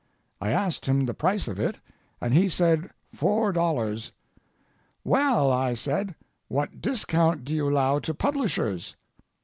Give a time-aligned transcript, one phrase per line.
[0.41, 1.79] I asked him the price of it,
[2.19, 4.13] and he said four dollars.
[5.03, 6.15] "Well," I said,
[6.47, 8.95] "what discount do you allow to publishers?"